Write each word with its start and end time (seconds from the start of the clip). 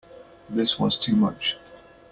This 0.49 0.79
was 0.79 0.97
too 0.97 1.15
much. 1.15 1.57